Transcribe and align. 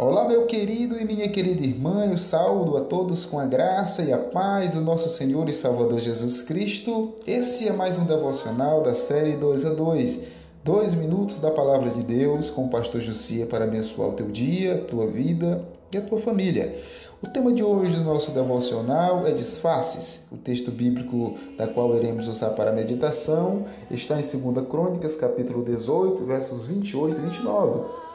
Olá, 0.00 0.28
meu 0.28 0.46
querido 0.46 0.96
e 0.96 1.04
minha 1.04 1.28
querida 1.28 1.66
irmã, 1.66 2.06
eu 2.06 2.16
saúdo 2.16 2.76
a 2.76 2.82
todos 2.82 3.24
com 3.24 3.36
a 3.36 3.46
graça 3.46 4.00
e 4.04 4.12
a 4.12 4.18
paz 4.18 4.70
do 4.70 4.80
nosso 4.80 5.08
Senhor 5.08 5.48
e 5.48 5.52
Salvador 5.52 5.98
Jesus 5.98 6.40
Cristo. 6.40 7.14
Esse 7.26 7.66
é 7.66 7.72
mais 7.72 7.98
um 7.98 8.04
devocional 8.04 8.80
da 8.80 8.94
série 8.94 9.34
2 9.34 9.64
a 9.64 9.70
2. 9.70 10.20
Dois 10.62 10.94
minutos 10.94 11.40
da 11.40 11.50
palavra 11.50 11.90
de 11.90 12.04
Deus 12.04 12.48
com 12.48 12.66
o 12.66 12.70
pastor 12.70 13.00
Josia 13.00 13.46
para 13.46 13.64
abençoar 13.64 14.10
o 14.10 14.12
teu 14.12 14.28
dia, 14.28 14.86
tua 14.88 15.08
vida 15.08 15.64
e 15.90 15.98
a 15.98 16.02
tua 16.02 16.20
família. 16.20 16.78
O 17.20 17.26
tema 17.26 17.52
de 17.52 17.64
hoje 17.64 17.90
do 17.90 18.04
nosso 18.04 18.30
devocional 18.30 19.26
é 19.26 19.32
disfarces. 19.32 20.28
O 20.30 20.36
texto 20.36 20.70
bíblico 20.70 21.34
da 21.56 21.66
qual 21.66 21.96
iremos 21.96 22.28
usar 22.28 22.50
para 22.50 22.70
a 22.70 22.72
meditação 22.72 23.64
está 23.90 24.14
em 24.14 24.22
2 24.22 24.68
Crônicas, 24.68 25.16
capítulo 25.16 25.64
18, 25.64 26.24
versos 26.24 26.64
28 26.66 27.18
e 27.18 27.22
29 27.24 28.08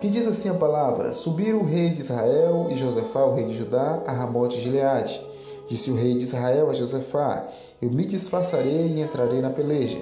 que 0.00 0.08
diz 0.08 0.26
assim 0.26 0.48
a 0.48 0.54
palavra: 0.54 1.12
Subiram 1.12 1.58
o 1.58 1.64
rei 1.64 1.90
de 1.90 2.00
Israel 2.00 2.68
e 2.70 2.76
Josafá, 2.76 3.24
o 3.24 3.34
rei 3.34 3.46
de 3.46 3.58
Judá, 3.58 4.02
a 4.06 4.12
Ramote 4.12 4.56
de 4.56 4.62
Gileade. 4.64 5.20
Disse 5.68 5.90
o 5.90 5.96
rei 5.96 6.14
de 6.14 6.24
Israel 6.24 6.70
a 6.70 6.74
Josafá: 6.74 7.46
Eu 7.80 7.90
me 7.90 8.04
disfarçarei 8.04 8.88
e 8.88 9.00
entrarei 9.00 9.40
na 9.40 9.50
peleja. 9.50 9.98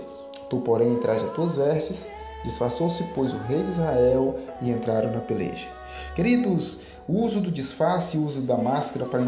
Tu, 0.50 0.58
porém, 0.58 0.96
traz 0.96 1.22
as 1.22 1.32
tuas 1.32 1.56
vestes. 1.56 2.10
Disfarçou-se, 2.44 3.04
pois, 3.14 3.32
o 3.32 3.38
rei 3.38 3.62
de 3.62 3.70
Israel 3.70 4.36
e 4.60 4.70
entraram 4.70 5.12
na 5.12 5.20
peleja. 5.20 5.68
Queridos, 6.16 6.80
o 7.06 7.20
uso 7.22 7.40
do 7.40 7.52
disfarce 7.52 8.16
o 8.16 8.26
uso 8.26 8.42
da 8.42 8.56
máscara 8.56 9.06
para 9.06 9.22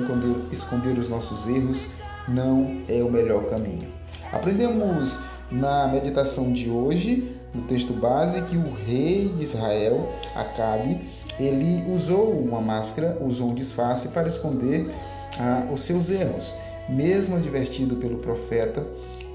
esconder 0.50 0.98
os 0.98 1.08
nossos 1.08 1.46
erros 1.46 1.86
não 2.28 2.82
é 2.88 3.02
o 3.02 3.10
melhor 3.10 3.44
caminho. 3.44 3.92
Aprendemos 4.32 5.18
na 5.50 5.86
meditação 5.86 6.52
de 6.52 6.68
hoje 6.68 7.38
no 7.54 7.62
texto 7.62 7.92
base 7.92 8.42
que 8.42 8.56
o 8.56 8.74
rei 8.74 9.28
de 9.28 9.42
Israel, 9.42 10.08
Acabe, 10.34 11.00
ele 11.38 11.84
usou 11.90 12.32
uma 12.32 12.60
máscara, 12.60 13.16
usou 13.20 13.50
um 13.50 13.54
disfarce 13.54 14.08
para 14.08 14.28
esconder 14.28 14.90
ah, 15.38 15.68
os 15.72 15.82
seus 15.82 16.10
erros. 16.10 16.54
Mesmo 16.88 17.36
advertido 17.36 17.96
pelo 17.96 18.18
profeta, 18.18 18.84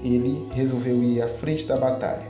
ele 0.02 0.46
resolveu 0.52 1.02
ir 1.02 1.22
à 1.22 1.28
frente 1.28 1.66
da 1.66 1.76
batalha. 1.76 2.26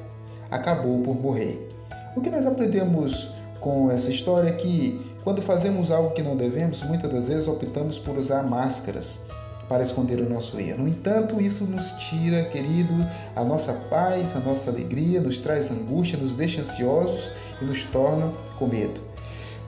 Acabou 0.51 1.01
por 1.03 1.15
morrer. 1.15 1.69
O 2.17 2.21
que 2.21 2.31
nós 2.31 2.47
aprendemos 2.47 3.31
com 3.61 3.91
essa 3.91 4.11
história 4.11 4.49
é 4.49 4.53
que 4.53 5.01
quando 5.23 5.43
fazemos 5.43 5.91
algo 5.91 6.15
que 6.15 6.23
não 6.23 6.37
devemos, 6.37 6.83
muitas 6.83 7.13
das 7.13 7.29
vezes 7.29 7.47
optamos 7.47 7.99
por 7.99 8.17
usar 8.17 8.43
máscaras 8.43 9.29
para 9.71 9.85
esconder 9.85 10.21
o 10.21 10.29
nosso 10.29 10.59
erro. 10.59 10.83
No 10.83 10.89
entanto, 10.89 11.41
isso 11.41 11.65
nos 11.65 11.93
tira, 11.93 12.43
querido, 12.47 12.93
a 13.37 13.45
nossa 13.45 13.73
paz, 13.73 14.35
a 14.35 14.41
nossa 14.41 14.69
alegria, 14.69 15.21
nos 15.21 15.41
traz 15.41 15.71
angústia, 15.71 16.19
nos 16.19 16.35
deixa 16.35 16.63
ansiosos 16.63 17.31
e 17.63 17.65
nos 17.65 17.85
torna 17.85 18.33
com 18.59 18.67
medo. 18.67 19.01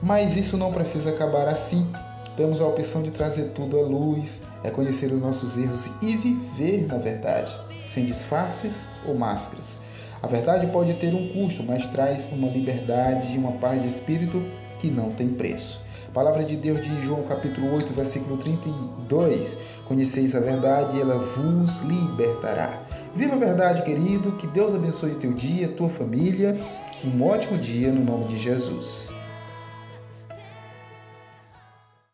Mas 0.01 0.35
isso 0.35 0.57
não 0.57 0.73
precisa 0.73 1.11
acabar 1.11 1.47
assim. 1.47 1.89
Temos 2.35 2.59
a 2.59 2.67
opção 2.67 3.01
de 3.01 3.11
trazer 3.11 3.51
tudo 3.55 3.79
à 3.79 3.81
luz, 3.81 4.43
reconhecer 4.61 5.05
os 5.05 5.21
nossos 5.21 5.57
erros 5.57 5.89
e 6.01 6.17
viver 6.17 6.85
na 6.85 6.97
verdade, 6.97 7.57
sem 7.85 8.03
disfarces 8.03 8.89
ou 9.07 9.17
máscaras. 9.17 9.79
A 10.21 10.27
verdade 10.27 10.67
pode 10.67 10.95
ter 10.95 11.15
um 11.15 11.29
custo, 11.29 11.63
mas 11.63 11.87
traz 11.87 12.29
uma 12.33 12.49
liberdade 12.49 13.33
e 13.33 13.37
uma 13.37 13.53
paz 13.53 13.81
de 13.81 13.87
espírito 13.87 14.43
que 14.79 14.91
não 14.91 15.11
tem 15.11 15.29
preço. 15.29 15.85
Palavra 16.13 16.43
de 16.43 16.55
Deus 16.55 16.79
de 16.79 17.03
João 17.03 17.23
capítulo 17.23 17.73
8, 17.73 17.91
versículo 17.91 18.37
32. 18.37 19.57
Conheceis 19.87 20.35
a 20.35 20.39
verdade 20.39 20.95
e 20.95 21.01
ela 21.01 21.17
vos 21.17 21.81
libertará. 21.81 22.83
Viva 23.15 23.33
a 23.33 23.39
verdade, 23.39 23.81
querido. 23.81 24.33
Que 24.33 24.45
Deus 24.45 24.75
abençoe 24.75 25.13
o 25.13 25.19
teu 25.19 25.33
dia, 25.33 25.69
tua 25.69 25.89
família. 25.89 26.55
Um 27.03 27.23
ótimo 27.23 27.57
dia 27.57 27.91
no 27.91 28.03
nome 28.05 28.25
de 28.25 28.37
Jesus. 28.37 29.09